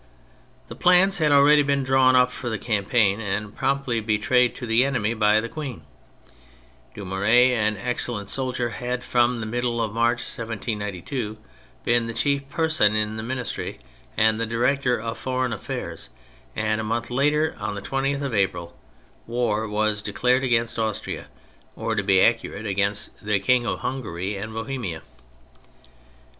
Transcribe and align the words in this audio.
The 0.67 0.73
plans 0.75 1.19
had 1.19 1.31
already 1.31 1.61
been 1.61 1.83
drawn 1.83 2.15
up 2.15 2.31
for 2.31 2.49
the 2.49 2.57
campaign 2.57 3.19
(and 3.19 3.55
promptly 3.55 3.99
betrayed 4.01 4.55
to 4.55 4.65
the 4.65 4.83
enemy 4.83 5.13
by 5.13 5.39
the 5.39 5.47
Queen); 5.47 5.83
Dumouriez, 6.95 7.55
an 7.59 7.77
excellent 7.77 8.27
soldier, 8.27 8.69
had 8.71 9.03
from 9.03 9.39
the 9.41 9.45
middle 9.45 9.79
of 9.79 9.93
March 9.93 10.17
1792 10.21 11.37
been 11.83 12.07
the 12.07 12.15
chief 12.15 12.49
person 12.49 12.95
in 12.95 13.15
the 13.15 13.21
ministry, 13.21 13.77
and 14.17 14.39
the 14.39 14.47
director 14.47 14.99
of 14.99 15.19
foreign 15.19 15.53
affairs, 15.53 16.09
and 16.55 16.81
a 16.81 16.83
month 16.83 17.11
later, 17.11 17.55
on 17.59 17.75
the 17.75 17.81
20th 17.83 18.23
of 18.23 18.33
April, 18.33 18.75
war 19.27 19.67
was 19.67 20.01
declared 20.01 20.43
against 20.43 20.79
Austria, 20.79 21.27
or, 21.75 21.93
to 21.93 22.01
be 22.01 22.15
accu 22.15 22.51
rate, 22.53 22.65
against" 22.65 23.23
the 23.23 23.37
King 23.37 23.67
of 23.67 23.81
Hungary 23.81 24.35
and 24.35 24.51
Bohemia." 24.51 25.03